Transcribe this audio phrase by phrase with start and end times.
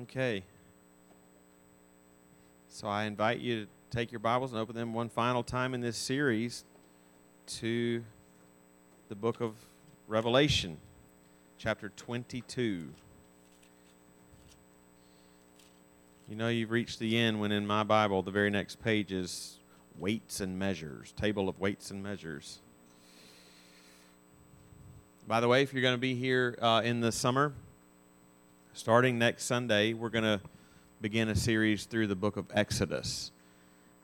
[0.00, 0.42] Okay.
[2.68, 5.82] So I invite you to take your Bibles and open them one final time in
[5.82, 6.64] this series
[7.58, 8.02] to
[9.10, 9.52] the book of
[10.08, 10.78] Revelation,
[11.58, 12.88] chapter 22.
[16.26, 19.58] You know, you've reached the end when in my Bible, the very next page is
[19.98, 22.60] weights and measures, table of weights and measures.
[25.28, 27.52] By the way, if you're going to be here uh, in the summer,
[28.74, 30.40] starting next Sunday, we're going to
[31.00, 33.30] begin a series through the book of Exodus.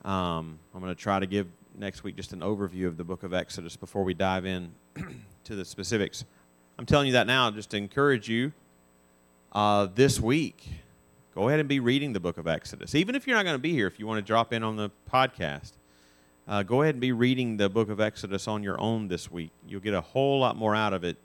[0.04, 3.22] Um, I'm going to try to give next week just an overview of the book
[3.22, 4.72] of Exodus before we dive in
[5.44, 6.24] to the specifics.
[6.78, 8.52] I'm telling you that now just to encourage you
[9.52, 10.68] uh, this week.
[11.34, 12.94] Go ahead and be reading the book of Exodus.
[12.94, 14.76] Even if you're not going to be here, if you want to drop in on
[14.76, 15.72] the podcast,
[16.46, 19.50] uh, go ahead and be reading the book of Exodus on your own this week.
[19.66, 21.16] You'll get a whole lot more out of it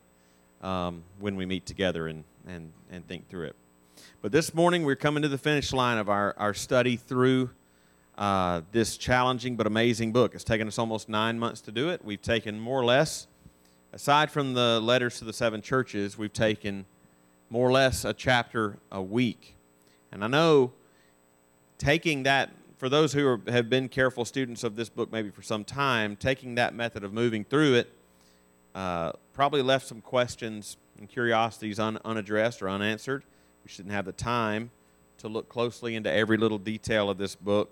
[0.61, 3.55] um, when we meet together and, and, and think through it.
[4.21, 7.49] But this morning, we're coming to the finish line of our, our study through
[8.17, 10.33] uh, this challenging but amazing book.
[10.33, 12.03] It's taken us almost nine months to do it.
[12.03, 13.27] We've taken more or less,
[13.91, 16.85] aside from the letters to the seven churches, we've taken
[17.49, 19.55] more or less a chapter a week.
[20.11, 20.73] And I know
[21.77, 25.41] taking that for those who are, have been careful students of this book maybe for
[25.41, 27.93] some time, taking that method of moving through it
[28.75, 33.23] uh, probably left some questions and curiosities un, unaddressed or unanswered.
[33.65, 34.71] We shouldn't have the time
[35.17, 37.69] to look closely into every little detail of this book.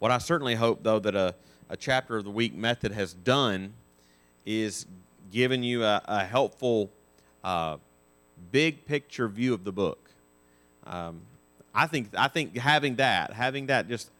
[0.00, 1.36] What I certainly hope, though, that a,
[1.70, 3.72] a chapter of the week method has done
[4.44, 4.84] is
[5.30, 6.90] given you a, a helpful
[7.44, 7.76] uh,
[8.50, 10.10] big picture view of the book.
[10.88, 11.20] Um,
[11.72, 14.10] I think I think having that, having that just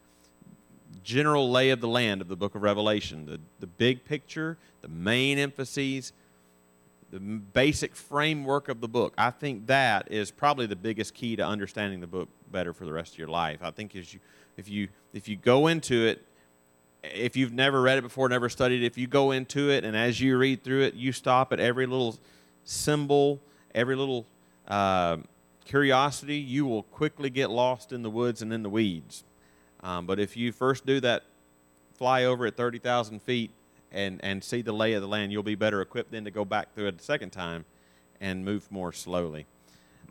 [1.03, 4.87] general lay of the land of the book of Revelation, the, the big picture, the
[4.87, 6.13] main emphases,
[7.11, 9.13] the basic framework of the book.
[9.17, 12.93] I think that is probably the biggest key to understanding the book better for the
[12.93, 13.59] rest of your life.
[13.61, 14.19] I think as you
[14.57, 16.23] if you if you go into it
[17.03, 19.95] if you've never read it before, never studied it, if you go into it and
[19.95, 22.17] as you read through it, you stop at every little
[22.63, 23.39] symbol,
[23.73, 24.25] every little
[24.67, 25.17] uh,
[25.65, 29.23] curiosity, you will quickly get lost in the woods and in the weeds.
[29.81, 31.23] Um, but if you first do that
[31.95, 33.51] fly over at 30,000 feet
[33.91, 36.45] and, and see the lay of the land, you'll be better equipped then to go
[36.45, 37.65] back through it a second time
[38.19, 39.45] and move more slowly.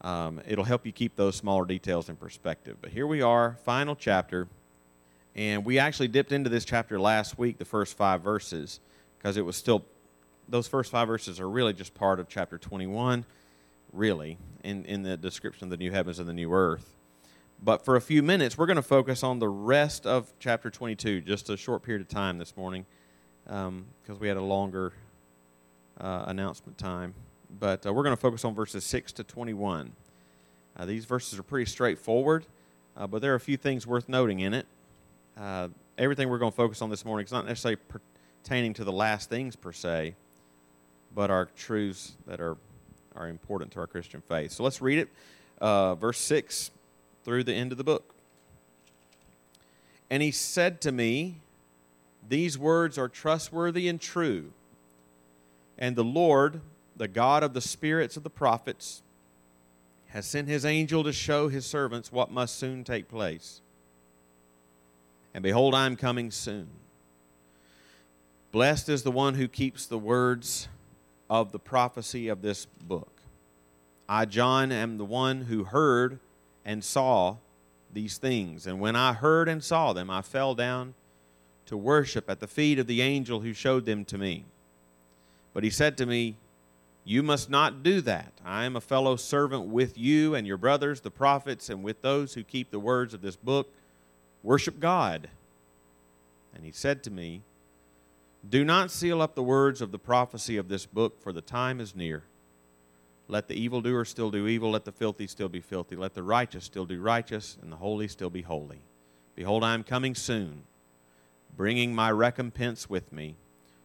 [0.02, 2.76] Um, it'll help you keep those smaller details in perspective.
[2.80, 4.48] But here we are, final chapter.
[5.34, 8.80] And we actually dipped into this chapter last week, the first five verses,
[9.18, 9.84] because it was still,
[10.48, 13.24] those first five verses are really just part of chapter 21
[13.92, 16.94] really, in, in the description of the new heavens and the new earth.
[17.62, 21.22] But for a few minutes, we're going to focus on the rest of chapter 22,
[21.22, 22.84] just a short period of time this morning,
[23.46, 24.92] because um, we had a longer
[26.00, 27.14] uh, announcement time.
[27.58, 29.92] But uh, we're going to focus on verses 6 to 21.
[30.76, 32.44] Uh, these verses are pretty straightforward,
[32.96, 34.66] uh, but there are a few things worth noting in it.
[35.36, 37.80] Uh, everything we're going to focus on this morning is not necessarily
[38.42, 40.14] pertaining to the last things per se,
[41.14, 42.56] but are truths that are
[43.16, 44.52] are important to our Christian faith.
[44.52, 45.08] So let's read it,
[45.60, 46.70] uh, verse 6
[47.24, 48.14] through the end of the book.
[50.10, 51.40] And he said to me,
[52.28, 54.52] These words are trustworthy and true.
[55.78, 56.60] And the Lord,
[56.96, 59.02] the God of the spirits of the prophets,
[60.08, 63.60] has sent his angel to show his servants what must soon take place.
[65.34, 66.68] And behold, I am coming soon.
[68.52, 70.68] Blessed is the one who keeps the words
[71.28, 73.12] of the prophecy of this book.
[74.08, 76.20] I, John, am the one who heard
[76.64, 77.36] and saw
[77.92, 78.66] these things.
[78.66, 80.94] And when I heard and saw them, I fell down
[81.66, 84.44] to worship at the feet of the angel who showed them to me.
[85.52, 86.36] But he said to me,
[87.04, 88.32] You must not do that.
[88.44, 92.34] I am a fellow servant with you and your brothers, the prophets, and with those
[92.34, 93.72] who keep the words of this book.
[94.42, 95.28] Worship God.
[96.54, 97.42] And he said to me,
[98.48, 101.80] do not seal up the words of the prophecy of this book, for the time
[101.80, 102.22] is near.
[103.28, 106.64] Let the evildoer still do evil, let the filthy still be filthy, let the righteous
[106.64, 108.80] still do righteous, and the holy still be holy.
[109.34, 110.62] Behold, I am coming soon,
[111.54, 113.36] bringing my recompense with me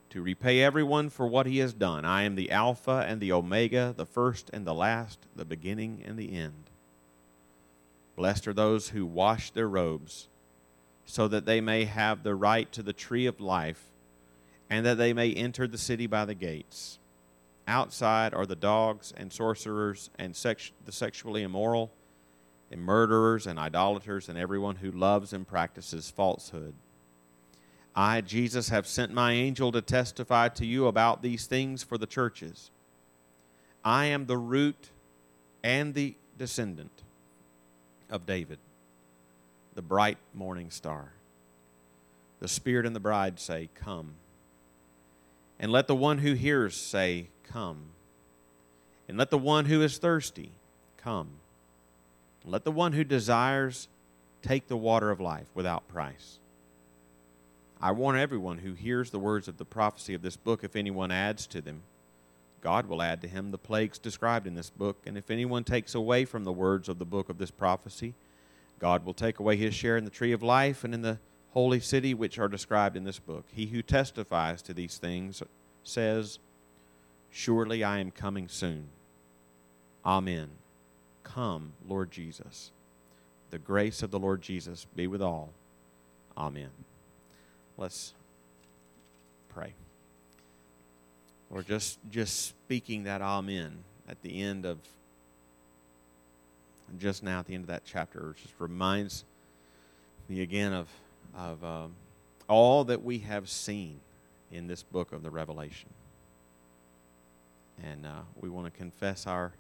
[0.09, 2.05] to repay everyone for what he has done.
[2.05, 6.17] I am the Alpha and the Omega, the first and the last, the beginning and
[6.17, 6.69] the end.
[8.15, 10.27] Blessed are those who wash their robes,
[11.05, 13.91] so that they may have the right to the tree of life
[14.69, 16.97] and that they may enter the city by the gates.
[17.67, 21.91] Outside are the dogs and sorcerers and sex- the sexually immoral,
[22.71, 26.73] and murderers and idolaters, and everyone who loves and practices falsehood.
[27.95, 32.05] I, Jesus, have sent my angel to testify to you about these things for the
[32.05, 32.71] churches.
[33.83, 34.89] I am the root
[35.63, 37.03] and the descendant,
[38.09, 38.59] of David,
[39.75, 41.13] the bright morning star.
[42.39, 44.15] The Spirit and the bride say, Come.
[45.59, 47.91] And let the one who hears say, Come.
[49.07, 50.51] And let the one who is thirsty
[50.97, 51.29] come.
[52.43, 53.87] And let the one who desires
[54.41, 56.39] take the water of life without price.
[57.81, 61.11] I warn everyone who hears the words of the prophecy of this book, if anyone
[61.11, 61.81] adds to them,
[62.61, 64.97] God will add to him the plagues described in this book.
[65.07, 68.13] And if anyone takes away from the words of the book of this prophecy,
[68.77, 71.17] God will take away his share in the tree of life and in the
[71.53, 73.45] holy city which are described in this book.
[73.51, 75.41] He who testifies to these things
[75.83, 76.37] says,
[77.31, 78.89] Surely I am coming soon.
[80.05, 80.49] Amen.
[81.23, 82.71] Come, Lord Jesus.
[83.49, 85.49] The grace of the Lord Jesus be with all.
[86.37, 86.69] Amen.
[87.81, 88.13] Let's
[89.49, 89.73] pray.
[91.49, 94.77] Or just just speaking that amen at the end of
[96.99, 99.23] just now at the end of that chapter just reminds
[100.29, 100.89] me again of
[101.35, 101.93] of um,
[102.47, 103.99] all that we have seen
[104.51, 105.89] in this book of the Revelation.
[107.83, 109.53] And uh, we want to confess our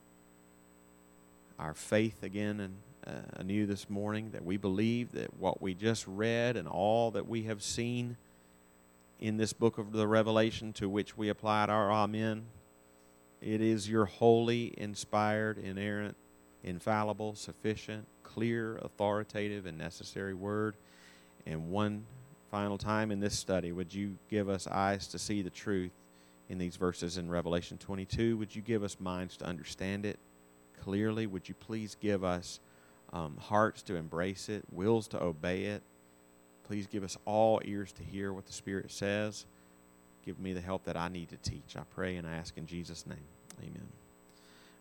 [1.57, 2.75] our faith again and
[3.05, 7.27] uh, anew this morning that we believe that what we just read and all that
[7.27, 8.17] we have seen
[9.19, 12.43] in this book of the Revelation to which we applied our Amen,
[13.41, 16.15] it is your holy, inspired, inerrant,
[16.63, 20.75] infallible, sufficient, clear, authoritative, and necessary word.
[21.45, 22.05] And one
[22.51, 25.91] final time in this study, would you give us eyes to see the truth
[26.49, 28.37] in these verses in Revelation 22?
[28.37, 30.19] Would you give us minds to understand it
[30.83, 31.25] clearly?
[31.25, 32.59] Would you please give us
[33.13, 35.81] um, hearts to embrace it, wills to obey it?
[36.63, 39.45] Please give us all ears to hear what the Spirit says.
[40.25, 41.75] Give me the help that I need to teach.
[41.75, 43.17] I pray and I ask in Jesus' name.
[43.59, 43.87] Amen.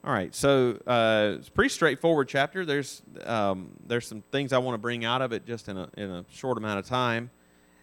[0.03, 2.65] All right, so uh, it's a pretty straightforward chapter.
[2.65, 5.89] There's um, there's some things I want to bring out of it just in a
[5.97, 7.31] in a short amount of time,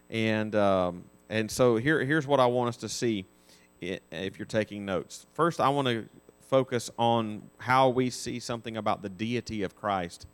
[0.09, 3.25] and um, and so here here's what I want us to see
[3.81, 5.27] if you're taking notes.
[5.33, 6.09] First, I want to
[6.47, 10.25] focus on how we see something about the deity of Christ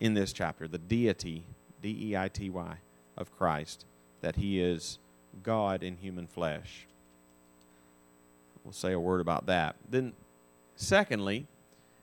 [0.00, 0.66] in this chapter.
[0.66, 1.44] The deity,
[1.82, 2.78] D E I T Y,
[3.16, 3.84] of Christ,
[4.22, 4.98] that He is
[5.42, 6.86] God in human flesh.
[8.64, 9.76] We'll say a word about that.
[9.88, 10.12] Then
[10.80, 11.46] Secondly,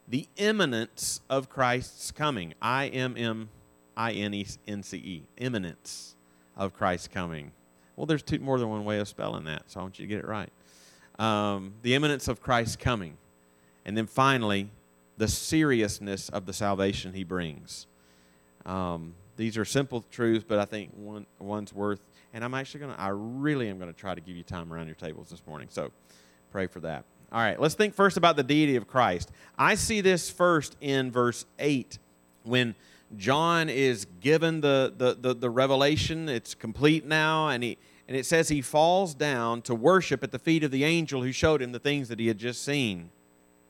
[0.08, 2.54] the imminence of Christ's coming.
[2.62, 3.50] I M M
[3.98, 5.24] I N E N C E.
[5.38, 6.16] Imminence
[6.56, 7.54] of Christ's coming.
[7.96, 10.08] Well, there's two, more than one way of spelling that, so I want you to
[10.08, 10.52] get it right.
[11.18, 13.18] Um, the imminence of Christ's coming.
[13.84, 14.70] And then finally,
[15.18, 17.88] the seriousness of the salvation he brings.
[18.66, 22.02] Um, these are simple truths, but I think one, one's worth.
[22.34, 24.74] And I'm actually going to, I really am going to try to give you time
[24.74, 25.68] around your tables this morning.
[25.72, 25.92] So
[26.52, 27.06] pray for that.
[27.32, 29.32] All right, let's think first about the deity of Christ.
[29.58, 32.00] I see this first in verse 8
[32.44, 32.74] when
[33.18, 36.30] John is given the, the, the, the, revelation.
[36.30, 37.78] It's complete now, and, he,
[38.08, 41.32] and it says he falls down to worship at the feet of the angel who
[41.32, 43.10] showed him the things that he had just seen.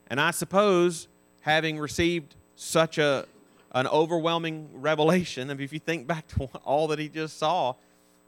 [0.07, 1.07] And I suppose,
[1.47, 3.25] having received such a,
[3.71, 7.73] an overwhelming revelation, I mean, if you think back to all that he just saw,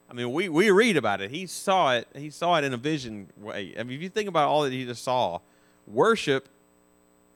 [0.10, 1.30] I mean, we, we read about it.
[1.30, 2.08] He saw it.
[2.16, 3.76] He saw it in a vision way.
[3.78, 5.40] I mean, if you think about all that he just saw,
[5.86, 6.48] worship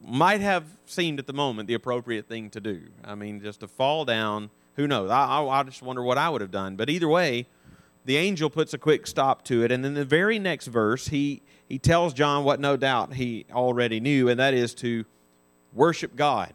[0.02, 2.84] might have seemed at the moment the appropriate thing to do.
[3.04, 4.50] I mean, just to fall down.
[4.76, 5.12] Who knows?
[5.12, 6.78] I, I, I just wonder what I would have done.
[6.78, 7.46] But either way,
[8.06, 9.72] the angel puts a quick stop to it.
[9.72, 14.00] And then the very next verse, he, he tells John what no doubt he already
[14.00, 15.06] knew, and that is to
[15.74, 16.54] worship God.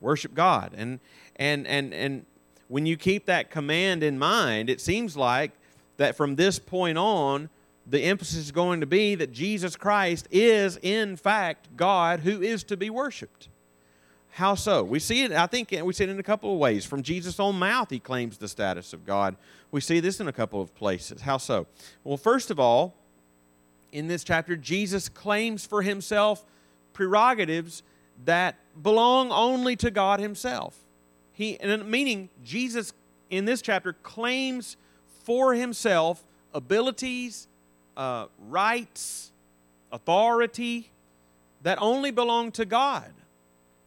[0.00, 0.72] Worship God.
[0.76, 1.00] And,
[1.36, 2.26] and, and, and
[2.68, 5.52] when you keep that command in mind, it seems like
[5.96, 7.48] that from this point on,
[7.86, 12.62] the emphasis is going to be that Jesus Christ is, in fact, God who is
[12.64, 13.48] to be worshiped.
[14.30, 14.82] How so?
[14.82, 16.86] We see it, I think we see it in a couple of ways.
[16.86, 19.36] From Jesus' own mouth, he claims the status of God.
[19.70, 21.20] We see this in a couple of places.
[21.20, 21.66] How so?
[22.02, 22.94] Well, first of all,
[23.90, 26.44] in this chapter, Jesus claims for himself
[26.94, 27.82] prerogatives
[28.24, 30.76] that belong only to God himself.
[31.32, 32.92] He, meaning Jesus
[33.30, 34.76] in this chapter claims
[35.24, 36.22] for himself
[36.54, 37.48] abilities,
[37.96, 39.32] uh, rights,
[39.90, 40.90] authority
[41.62, 43.12] that only belong to God.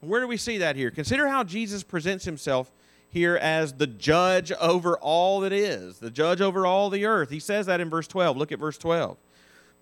[0.01, 0.91] Where do we see that here?
[0.91, 2.71] Consider how Jesus presents himself
[3.09, 7.29] here as the judge over all that is, the judge over all the earth.
[7.29, 8.37] He says that in verse 12.
[8.37, 9.17] Look at verse 12.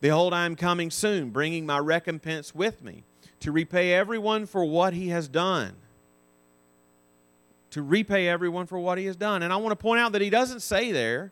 [0.02, 3.04] Behold, I am coming soon, bringing my recompense with me
[3.44, 5.76] to repay everyone for what he has done
[7.74, 9.42] to repay everyone for what he has done.
[9.42, 11.32] And I want to point out that he doesn't say there,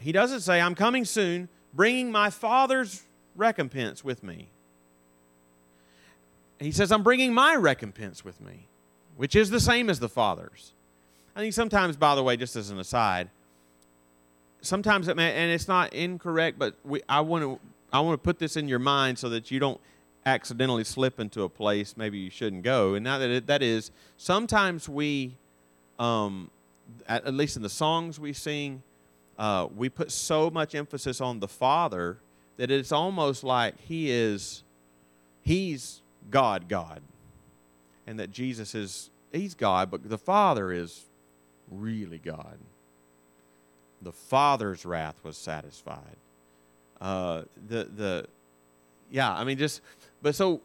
[0.00, 3.04] he doesn't say, I'm coming soon, bringing my Father's
[3.36, 4.48] recompense with me.
[6.58, 8.66] He says, I'm bringing my recompense with me.
[9.18, 10.72] which is the same as the Father's.
[11.34, 13.28] I think sometimes, by the way, just as an aside,
[14.62, 17.58] sometimes it may, and it's not incorrect, but we, I want to
[17.92, 19.80] I want to put this in your mind so that you don't
[20.26, 22.94] accidentally slip into a place maybe you shouldn't go.
[22.94, 25.36] And now that it, that is, sometimes we,
[25.98, 26.50] um,
[27.08, 28.82] at, at, least in the songs we sing,
[29.38, 32.18] uh, we put so much emphasis on the Father
[32.56, 34.62] that it's almost like He is,
[35.42, 37.00] He's God, God,
[38.06, 41.04] and that Jesus is He's God, but the Father is
[41.70, 42.58] really God.
[44.02, 46.16] The Father's wrath was satisfied.
[47.00, 48.26] Uh, the the
[49.10, 49.80] yeah, I mean just
[50.22, 50.60] but so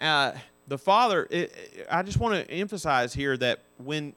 [0.00, 0.32] uh,
[0.66, 1.26] the Father.
[1.30, 4.14] It, I just want to emphasize here that when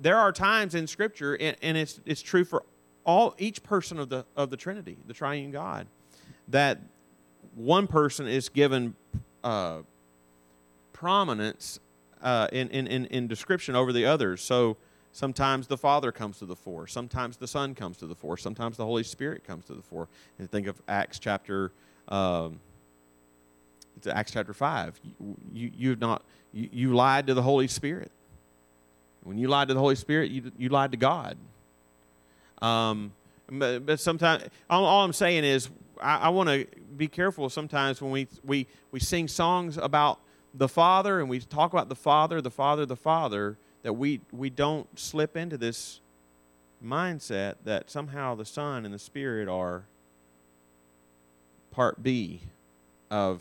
[0.00, 2.64] there are times in Scripture, and, and it's it's true for
[3.04, 5.86] all each person of the of the Trinity, the Triune God,
[6.48, 6.80] that
[7.54, 8.94] one person is given
[9.44, 9.78] uh,
[10.92, 11.80] prominence
[12.22, 14.40] uh, in, in, in, in description over the others.
[14.40, 14.76] So
[15.12, 18.76] sometimes the Father comes to the fore, sometimes the Son comes to the fore, sometimes
[18.76, 20.08] the Holy Spirit comes to the fore.
[20.38, 21.72] And think of Acts chapter.
[22.08, 22.60] Um,
[23.96, 25.00] it's Acts chapter 5.
[25.02, 28.10] You, you, you've not, you, you lied to the Holy Spirit.
[29.22, 31.36] When you lied to the Holy Spirit, you, you lied to God.
[32.60, 33.12] Um,
[33.50, 35.68] but, but sometimes, all, all, I'm saying is,
[36.00, 36.66] I, I want to
[36.96, 40.20] be careful sometimes when we, we, we sing songs about
[40.54, 44.50] the Father and we talk about the Father, the Father, the Father, that we, we
[44.50, 46.00] don't slip into this
[46.84, 49.84] mindset that somehow the Son and the Spirit are
[51.70, 52.42] part B
[53.10, 53.40] of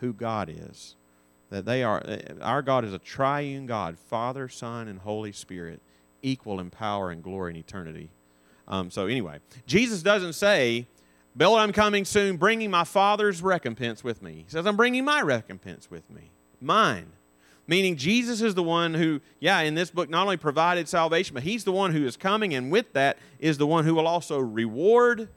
[0.00, 0.94] who God is.
[1.50, 2.02] That they are,
[2.42, 5.80] our God is a triune God, Father, Son, and Holy Spirit,
[6.22, 8.10] equal in power and glory and eternity.
[8.66, 10.86] Um, so, anyway, Jesus doesn't say,
[11.36, 14.44] Behold, I'm coming soon, bringing my Father's recompense with me.
[14.44, 16.30] He says, I'm bringing my recompense with me,
[16.60, 17.12] mine.
[17.68, 21.42] Meaning, Jesus is the one who, yeah, in this book not only provided salvation, but
[21.42, 24.38] he's the one who is coming, and with that is the one who will also
[24.38, 25.28] reward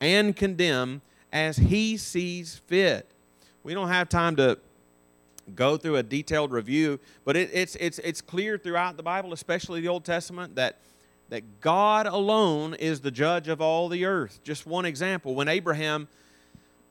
[0.00, 1.00] and condemn
[1.32, 3.08] as he sees fit.
[3.62, 4.58] We don't have time to
[5.54, 9.80] go through a detailed review, but it, it's, it's, it's clear throughout the Bible, especially
[9.80, 10.78] the Old Testament, that,
[11.28, 14.40] that God alone is the judge of all the earth.
[14.42, 16.08] Just one example when Abraham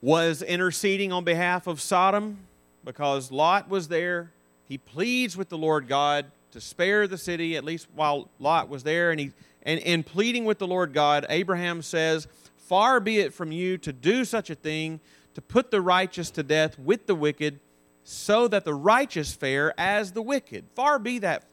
[0.01, 2.37] was interceding on behalf of Sodom
[2.85, 4.31] because Lot was there,
[4.69, 8.83] he pleads with the Lord God to spare the city, at least while Lot was
[8.83, 9.09] there.
[9.09, 9.31] And, he,
[9.63, 13.91] and in pleading with the Lord God, Abraham says, Far be it from you to
[13.91, 14.99] do such a thing
[15.33, 17.59] to put the righteous to death with the wicked,
[18.03, 20.65] so that the righteous fare as the wicked.
[20.75, 21.45] Far be that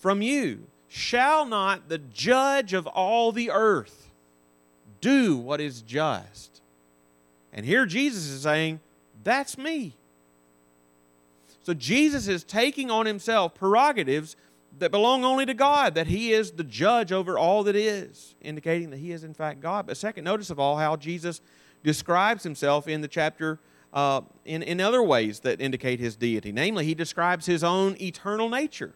[0.00, 0.66] from you.
[0.88, 4.10] Shall not the judge of all the earth
[5.00, 6.60] do what is just?
[7.52, 8.78] And here Jesus is saying,
[9.24, 9.94] That's me.
[11.62, 14.36] So Jesus is taking on himself prerogatives
[14.78, 18.90] that belong only to God, that he is the judge over all that is, indicating
[18.90, 19.86] that he is in fact God.
[19.86, 21.40] But second, notice of all how Jesus
[21.82, 23.58] describes himself in the chapter
[23.92, 26.50] uh, in, in other ways that indicate his deity.
[26.52, 28.94] Namely, he describes his own eternal nature.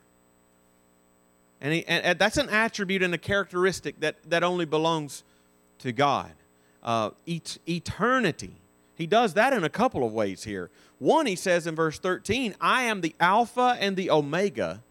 [1.60, 5.24] And, he, and that's an attribute and a characteristic that, that only belongs
[5.78, 6.32] to God.
[6.82, 8.56] Uh, et- eternity.
[8.96, 10.70] He does that in a couple of ways here.
[10.98, 14.82] One, he says in verse 13, I am the Alpha and the Omega,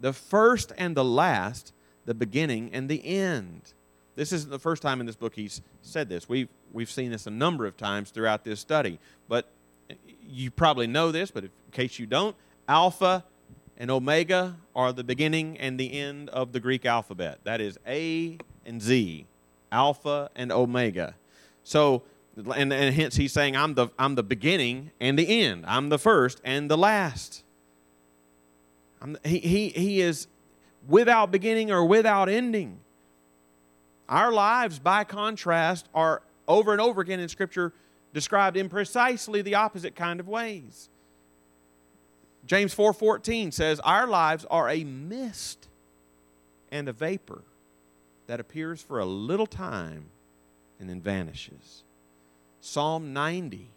[0.00, 1.72] the first and the last,
[2.04, 3.72] the beginning and the end.
[4.16, 6.28] This isn't the first time in this book he's said this.
[6.28, 8.98] We've, we've seen this a number of times throughout this study.
[9.28, 9.48] But
[9.88, 9.94] eh,
[10.28, 12.36] you probably know this, but in case you don't,
[12.68, 13.24] Alpha
[13.76, 17.38] and Omega are the beginning and the end of the Greek alphabet.
[17.44, 19.26] That is A and Z,
[19.70, 21.14] Alpha and Omega.
[21.62, 22.02] So,
[22.36, 25.64] and, and hence he's saying, I'm the, I'm the beginning and the end.
[25.66, 27.42] I'm the first and the last.
[29.00, 30.26] I'm, he, he, he is
[30.88, 32.80] without beginning or without ending.
[34.08, 37.72] Our lives, by contrast, are over and over again in Scripture
[38.12, 40.88] described in precisely the opposite kind of ways.
[42.46, 45.68] James 4:14 says, "Our lives are a mist
[46.70, 47.42] and a vapor
[48.26, 50.10] that appears for a little time
[50.78, 51.84] and then vanishes."
[52.64, 53.70] Psalm 90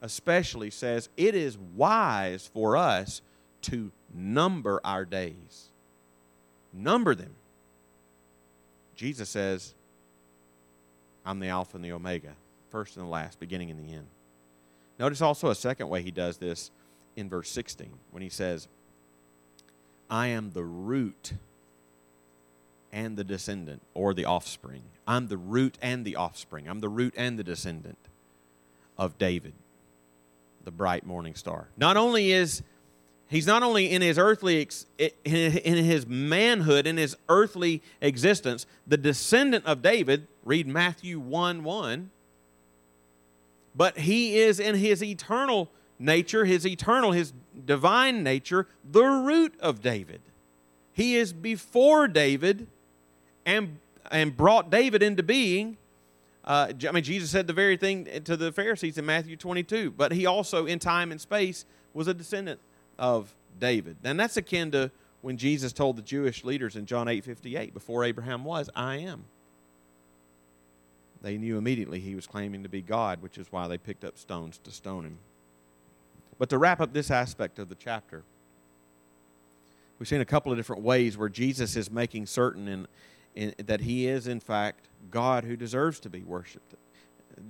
[0.00, 3.22] especially says, "It is wise for us
[3.62, 5.70] to number our days."
[6.72, 7.34] Number them
[8.94, 9.74] Jesus says,
[11.26, 12.34] I'm the Alpha and the Omega,
[12.70, 14.06] first and the last, beginning and the end.
[14.98, 16.70] Notice also a second way he does this
[17.16, 18.68] in verse 16 when he says,
[20.08, 21.32] I am the root
[22.94, 24.84] and the descendant, or the offspring.
[25.06, 26.68] I'm the root and the offspring.
[26.68, 27.98] I'm the root and the descendant
[28.96, 29.52] of David,
[30.64, 31.68] the bright morning star.
[31.76, 32.62] Not only is
[33.26, 39.64] He's not only in his earthly, in his manhood, in his earthly existence, the descendant
[39.66, 42.10] of David, read Matthew 1 1,
[43.74, 47.32] but he is in his eternal nature, his eternal, his
[47.64, 50.20] divine nature, the root of David.
[50.92, 52.68] He is before David
[53.46, 53.78] and,
[54.10, 55.76] and brought David into being.
[56.44, 60.12] Uh, I mean, Jesus said the very thing to the Pharisees in Matthew 22, but
[60.12, 62.60] he also, in time and space, was a descendant
[62.98, 63.96] of David.
[64.04, 64.90] And that's akin to
[65.22, 69.24] when Jesus told the Jewish leaders in John 8 58, before Abraham was, I am.
[71.22, 74.18] They knew immediately he was claiming to be God, which is why they picked up
[74.18, 75.18] stones to stone him.
[76.38, 78.22] But to wrap up this aspect of the chapter,
[79.98, 82.86] we've seen a couple of different ways where Jesus is making certain in,
[83.34, 86.74] in, that he is, in fact, God who deserves to be worshiped.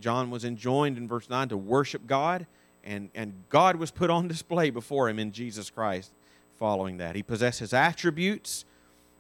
[0.00, 2.46] John was enjoined in verse 9 to worship God
[2.84, 6.12] and, and God was put on display before him in Jesus Christ
[6.58, 7.16] following that.
[7.16, 8.64] He possesses attributes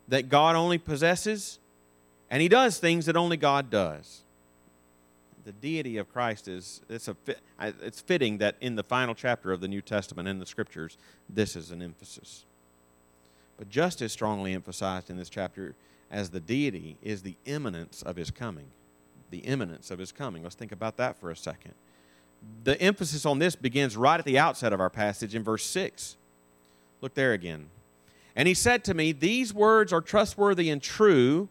[0.08, 1.58] that God only possesses,
[2.30, 4.20] and he does things that only God does.
[5.44, 7.16] The deity of Christ is it's, a,
[7.60, 10.96] it's fitting that in the final chapter of the New Testament in the scriptures,
[11.28, 12.44] this is an emphasis.
[13.56, 15.74] But just as strongly emphasized in this chapter
[16.10, 18.66] as the deity is the imminence of his coming.
[19.30, 20.42] The imminence of his coming.
[20.42, 21.74] Let's think about that for a second
[22.64, 26.16] the emphasis on this begins right at the outset of our passage in verse 6.
[27.00, 27.66] Look there again.
[28.36, 31.48] And he said to me, These words are trustworthy and true,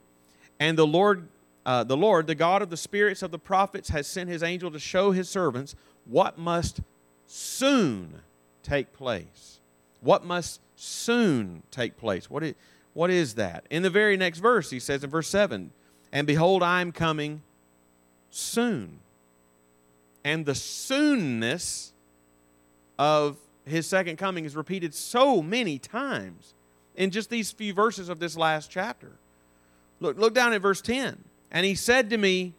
[0.59, 1.27] and the Lord,
[1.65, 4.71] uh, the Lord, the God of the spirits of the prophets, has sent his angel
[4.71, 6.81] to show his servants what must
[7.27, 8.21] soon
[8.63, 9.59] take place.
[10.01, 12.29] What must soon take place?
[12.29, 12.55] What is,
[12.93, 13.65] what is that?
[13.69, 15.71] In the very next verse, he says in verse 7
[16.11, 17.41] And behold, I am coming
[18.29, 18.99] soon
[20.23, 21.91] and the soonness
[22.97, 26.53] of his second coming is repeated so many times
[26.95, 29.11] in just these few verses of this last chapter.
[29.99, 31.23] Look, look down at verse 10.
[31.51, 32.53] And he said to me,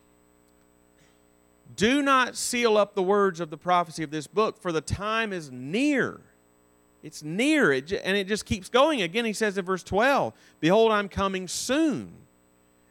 [1.75, 5.33] Do not seal up the words of the prophecy of this book, for the time
[5.33, 6.21] is near.
[7.05, 7.71] It's near.
[7.71, 9.03] It, and it just keeps going.
[9.03, 12.15] Again, he says in verse 12, Behold, I'm coming soon.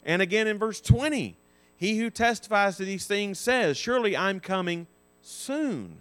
[0.05, 1.35] And again in verse 20,
[1.75, 4.85] he who testifies to these things says, Surely I'm coming
[5.23, 5.97] soon.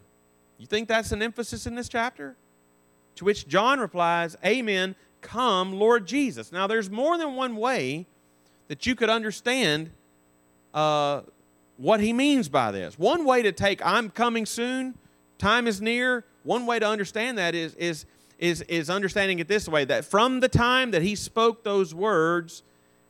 [0.59, 2.37] You think that's an emphasis in this chapter?
[3.17, 4.95] To which John replies, Amen.
[5.23, 6.53] Come, Lord Jesus.
[6.53, 8.07] Now, there's more than one way
[8.69, 9.91] that you could understand
[10.75, 11.23] uh,
[11.79, 12.99] what he means by this.
[12.99, 14.99] One way to take I'm coming soon,
[15.39, 18.07] time is near, one way to understand that is, is,
[18.39, 22.63] is, is understanding it this way that from the time that he spoke those words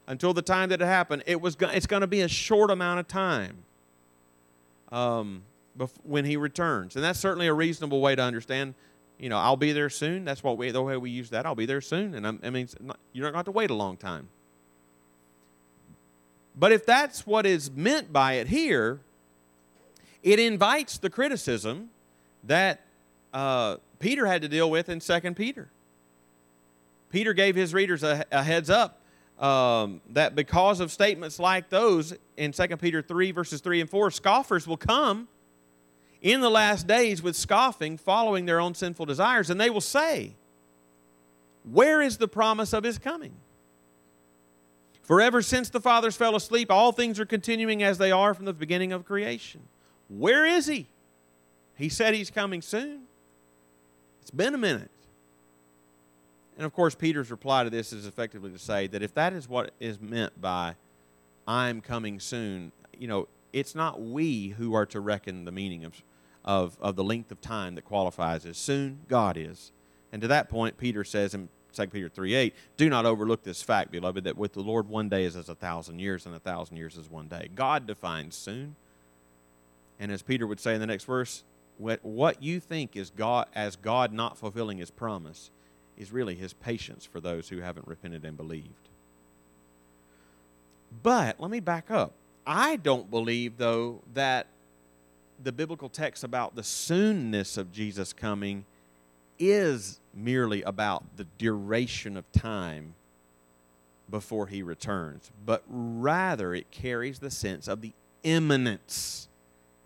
[0.06, 3.00] until the time that it happened, it was it's going to be a short amount
[3.00, 3.64] of time
[4.90, 5.42] um,
[6.02, 8.74] when he returns, and that's certainly a reasonable way to understand.
[9.18, 10.24] You know, I'll be there soon.
[10.24, 11.46] That's what we the way we use that.
[11.46, 13.74] I'll be there soon, and I'm, I mean, not, you're not have to wait a
[13.74, 14.28] long time.
[16.58, 19.00] But if that's what is meant by it here,
[20.22, 21.90] it invites the criticism
[22.44, 22.80] that
[23.32, 25.68] uh, Peter had to deal with in Second Peter.
[27.10, 29.00] Peter gave his readers a, a heads up
[29.38, 34.10] um, that because of statements like those in 2 Peter 3, verses 3 and 4,
[34.10, 35.28] scoffers will come
[36.22, 40.32] in the last days with scoffing, following their own sinful desires, and they will say,
[41.70, 43.34] Where is the promise of his coming?
[45.02, 48.44] For ever since the fathers fell asleep, all things are continuing as they are from
[48.44, 49.62] the beginning of creation.
[50.08, 50.86] Where is he?
[51.74, 53.02] He said he's coming soon.
[54.22, 54.90] It's been a minute.
[56.56, 59.48] And of course, Peter's reply to this is effectively to say that if that is
[59.48, 60.76] what is meant by
[61.46, 66.02] I'm coming soon, you know, it's not we who are to reckon the meaning of,
[66.44, 69.72] of, of the length of time that qualifies as soon, God is.
[70.12, 73.62] And to that point, Peter says in 2 Peter 3 8, do not overlook this
[73.62, 76.38] fact, beloved, that with the Lord one day is as a thousand years, and a
[76.38, 77.48] thousand years is one day.
[77.54, 78.76] God defines soon.
[79.98, 81.44] And as Peter would say in the next verse,
[81.82, 85.50] what, what you think is God as God not fulfilling his promise
[85.98, 88.88] is really his patience for those who haven't repented and believed.
[91.02, 92.12] But let me back up.
[92.46, 94.46] I don't believe, though, that
[95.42, 98.64] the biblical text about the soonness of Jesus coming
[99.38, 102.94] is merely about the duration of time
[104.08, 107.92] before he returns, but rather it carries the sense of the
[108.22, 109.28] imminence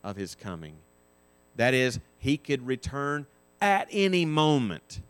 [0.05, 0.75] of his coming.
[1.57, 3.27] That is, he could return
[3.61, 5.01] at any moment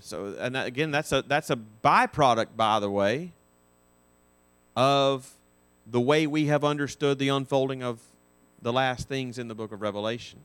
[0.00, 3.32] so and again that's a that's a byproduct by the way
[4.76, 5.30] of
[5.90, 7.98] the way we have understood the unfolding of
[8.60, 10.38] the last things in the book of revelation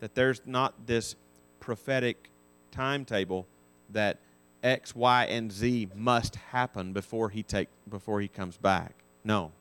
[0.00, 1.16] that there's not this
[1.60, 2.30] prophetic
[2.70, 3.46] timetable
[3.90, 4.18] that
[4.62, 8.92] X, Y, and Z must happen before he take before he comes back.
[9.24, 9.52] No,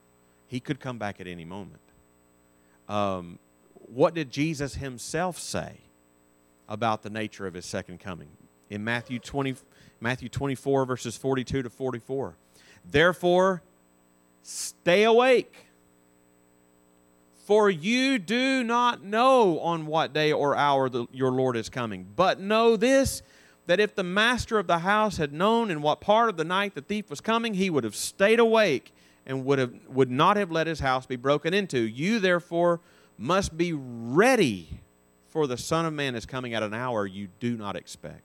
[0.47, 1.81] he could come back at any moment.
[2.87, 3.39] Um,
[3.87, 5.77] what did Jesus himself say
[6.69, 8.29] about the nature of his second coming?
[8.69, 9.55] In Matthew 20,
[9.99, 12.35] Matthew 24, verses 42 to 44.
[12.89, 13.61] Therefore,
[14.43, 15.67] stay awake,
[17.45, 22.05] for you do not know on what day or hour the, your Lord is coming.
[22.15, 23.21] But know this
[23.67, 26.73] that if the master of the house had known in what part of the night
[26.73, 28.93] the thief was coming, he would have stayed awake
[29.27, 31.79] and would, have, would not have let his house be broken into.
[31.79, 32.79] You, therefore,
[33.17, 34.79] must be ready,
[35.29, 38.21] for the Son of Man is coming at an hour you do not expect.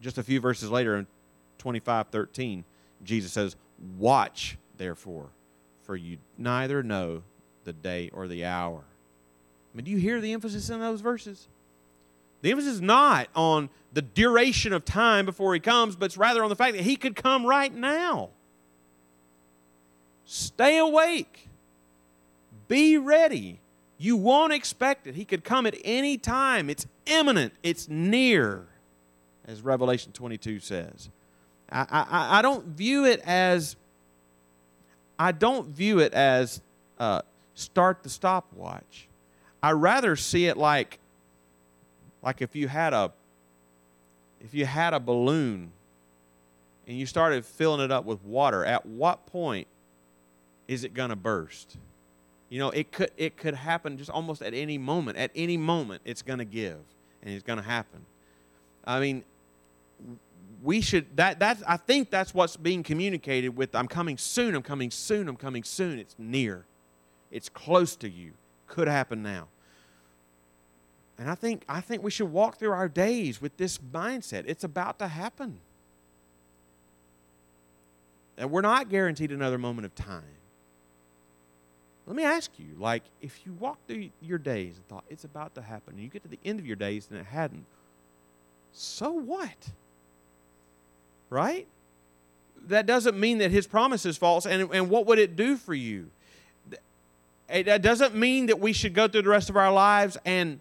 [0.00, 1.06] Just a few verses later in
[1.58, 2.64] 25 13,
[3.04, 3.54] Jesus says,
[3.98, 5.28] Watch, therefore,
[5.84, 7.22] for you neither know
[7.64, 8.82] the day or the hour.
[8.82, 11.48] I mean, do you hear the emphasis in those verses?
[12.40, 16.42] The emphasis is not on the duration of time before he comes, but it's rather
[16.42, 18.30] on the fact that he could come right now.
[20.32, 21.48] Stay awake.
[22.68, 23.58] Be ready.
[23.98, 25.16] You won't expect it.
[25.16, 26.70] He could come at any time.
[26.70, 28.66] It's imminent, it's near,
[29.44, 31.08] as Revelation 22 says.
[31.72, 33.74] I, I, I don't view it as
[35.18, 36.60] I don't view it as
[37.00, 37.22] uh,
[37.56, 39.08] start the stopwatch.
[39.60, 41.00] I rather see it like
[42.22, 43.10] like if you had a
[44.40, 45.72] if you had a balloon
[46.86, 49.66] and you started filling it up with water, at what point
[50.70, 51.76] is it going to burst?
[52.48, 55.18] You know, it could it could happen just almost at any moment.
[55.18, 56.78] At any moment, it's going to give
[57.22, 58.06] and it's going to happen.
[58.84, 59.24] I mean,
[60.62, 64.62] we should that that's I think that's what's being communicated with I'm coming soon, I'm
[64.62, 65.98] coming soon, I'm coming soon.
[65.98, 66.64] It's near.
[67.32, 68.32] It's close to you.
[68.68, 69.48] Could happen now.
[71.18, 74.44] And I think, I think we should walk through our days with this mindset.
[74.46, 75.58] It's about to happen.
[78.38, 80.39] And we're not guaranteed another moment of time.
[82.10, 85.54] Let me ask you, like, if you walk through your days and thought it's about
[85.54, 87.64] to happen, and you get to the end of your days and it hadn't,
[88.72, 89.70] so what?
[91.28, 91.68] Right?
[92.66, 94.44] That doesn't mean that his promise is false.
[94.44, 96.10] And, and what would it do for you?
[97.48, 100.58] It doesn't mean that we should go through the rest of our lives and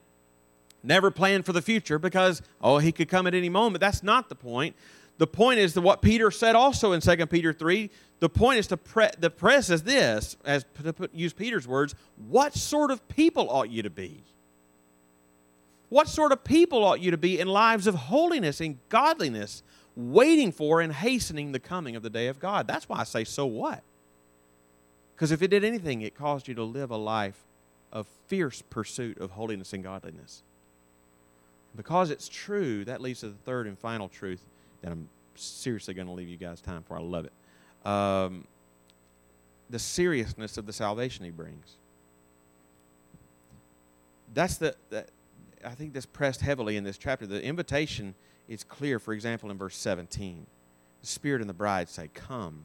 [0.84, 3.80] never plan for the future because, oh, he could come at any moment.
[3.80, 4.76] That's not the point.
[5.18, 7.90] The point is that what Peter said also in 2 Peter 3.
[8.20, 11.96] The point is to pre- the press is this, as to put, use Peter's words,
[12.28, 14.24] what sort of people ought you to be?
[15.88, 19.64] What sort of people ought you to be in lives of holiness and godliness,
[19.96, 22.68] waiting for and hastening the coming of the day of God?
[22.68, 23.84] That's why I say, so what?
[25.16, 27.46] Because if it did anything, it caused you to live a life
[27.92, 30.44] of fierce pursuit of holiness and godliness.
[31.76, 34.42] Because it's true, that leads to the third and final truth
[34.82, 36.98] that I'm seriously going to leave you guys time for.
[36.98, 37.34] I love it.
[37.86, 38.46] Um,
[39.70, 41.78] the seriousness of the salvation he brings.
[44.34, 45.06] That's the, the,
[45.64, 47.26] I think that's pressed heavily in this chapter.
[47.26, 48.16] The invitation
[48.48, 50.46] is clear, for example, in verse 17.
[51.02, 52.64] The Spirit and the bride say, Come.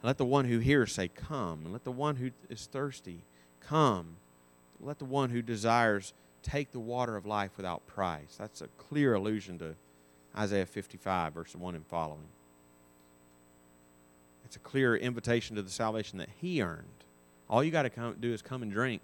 [0.00, 1.60] And let the one who hears say, Come.
[1.64, 3.20] And let the one who is thirsty
[3.60, 4.16] come.
[4.80, 8.36] Let the one who desires take the water of life without price.
[8.38, 9.74] That's a clear allusion to
[10.36, 12.28] Isaiah 55, verse 1 and following.
[14.54, 16.86] It's a clear invitation to the salvation that he earned.
[17.50, 19.02] All you got to do is come and drink.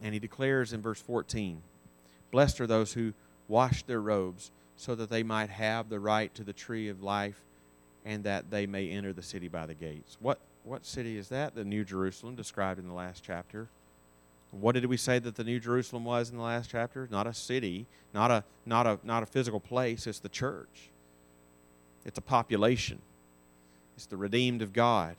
[0.00, 1.60] And he declares in verse 14
[2.30, 3.12] Blessed are those who
[3.46, 7.38] wash their robes, so that they might have the right to the tree of life
[8.06, 10.16] and that they may enter the city by the gates.
[10.18, 11.54] What, what city is that?
[11.54, 13.68] The New Jerusalem, described in the last chapter.
[14.50, 17.06] What did we say that the New Jerusalem was in the last chapter?
[17.10, 20.88] Not a city, not a, not a, not a physical place, it's the church.
[22.06, 23.02] It's a population.
[23.98, 25.16] It's the redeemed of God.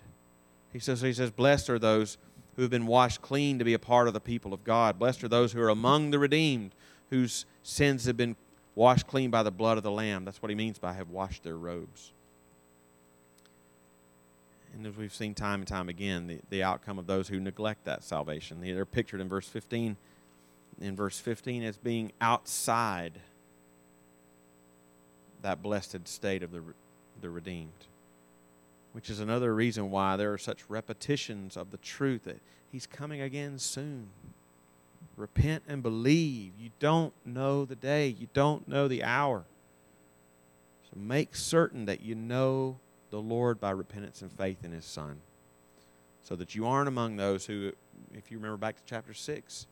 [0.71, 2.17] He says, he says, Blessed are those
[2.55, 4.97] who have been washed clean to be a part of the people of God.
[4.97, 6.73] Blessed are those who are among the redeemed,
[7.09, 8.35] whose sins have been
[8.75, 10.23] washed clean by the blood of the Lamb.
[10.23, 12.13] That's what he means by have washed their robes
[14.79, 17.85] and as we've seen time and time again, the, the outcome of those who neglect
[17.85, 18.61] that salvation.
[18.61, 19.97] They're pictured in verse 15,
[20.79, 23.19] in verse 15 as being outside
[25.41, 26.61] that blessed state of the,
[27.21, 27.71] the redeemed.
[28.93, 32.39] Which is another reason why there are such repetitions of the truth that
[32.71, 34.07] he's coming again soon.
[35.15, 36.53] Repent and believe.
[36.59, 39.43] You don't know the day, you don't know the hour.
[40.83, 42.77] So make certain that you know
[43.11, 45.17] the Lord by repentance and faith in His Son.
[46.23, 47.71] So that you aren't among those who,
[48.13, 49.67] if you remember back to chapter 6,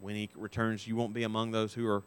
[0.00, 2.02] when he returns, you won't be among those who are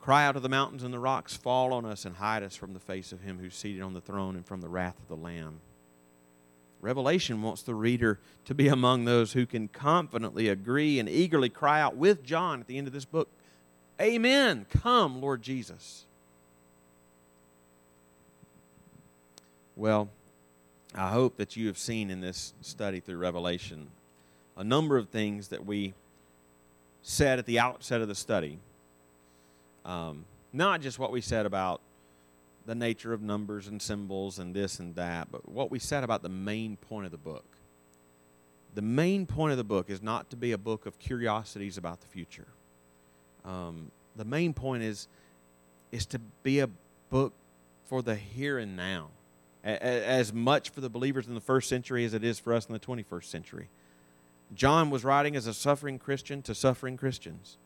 [0.00, 2.72] cry out to the mountains and the rocks, fall on us and hide us from
[2.72, 5.16] the face of him who's seated on the throne and from the wrath of the
[5.16, 5.60] Lamb.
[6.80, 11.80] Revelation wants the reader to be among those who can confidently agree and eagerly cry
[11.80, 13.28] out with John at the end of this book,
[14.00, 14.66] Amen.
[14.68, 16.04] Come, Lord Jesus.
[19.74, 20.08] Well,
[20.94, 23.88] I hope that you have seen in this study through Revelation
[24.56, 25.94] a number of things that we
[27.02, 28.58] said at the outset of the study.
[29.86, 31.80] Um, not just what we said about
[32.66, 36.22] the nature of numbers and symbols and this and that, but what we said about
[36.22, 37.44] the main point of the book.
[38.74, 42.00] The main point of the book is not to be a book of curiosities about
[42.00, 42.48] the future.
[43.44, 45.08] Um, the main point is
[45.92, 46.68] is to be a
[47.10, 47.32] book
[47.84, 49.10] for the here and now,
[49.64, 52.66] a- as much for the believers in the first century as it is for us
[52.66, 53.68] in the 21st century.
[54.52, 57.56] John was writing as a suffering Christian to suffering Christians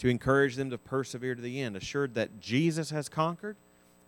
[0.00, 3.56] to encourage them to persevere to the end, assured that Jesus has conquered,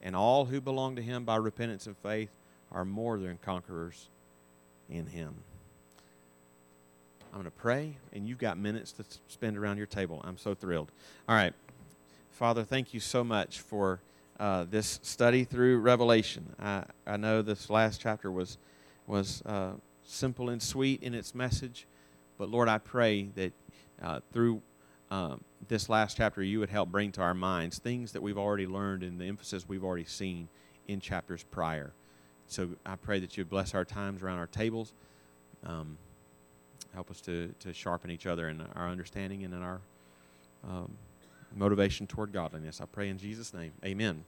[0.02, 2.30] and all who belong to him by repentance and faith
[2.72, 4.08] are more than conquerors
[4.88, 5.34] in him.
[7.26, 10.22] I'm going to pray, and you've got minutes to spend around your table.
[10.24, 10.90] I'm so thrilled.
[11.28, 11.52] All right.
[12.30, 14.00] Father, thank you so much for
[14.40, 16.54] uh, this study through Revelation.
[16.58, 18.56] I, I know this last chapter was,
[19.06, 19.72] was uh,
[20.06, 21.86] simple and sweet in its message,
[22.38, 23.52] but Lord, I pray that
[24.02, 24.62] uh, through
[25.12, 28.66] um, this last chapter, you would help bring to our minds things that we've already
[28.66, 30.48] learned and the emphasis we've already seen
[30.88, 31.92] in chapters prior.
[32.46, 34.94] So I pray that you bless our times around our tables.
[35.66, 35.98] Um,
[36.94, 39.80] help us to, to sharpen each other in our understanding and in our
[40.66, 40.90] um,
[41.54, 42.80] motivation toward godliness.
[42.80, 43.72] I pray in Jesus' name.
[43.84, 44.24] Amen.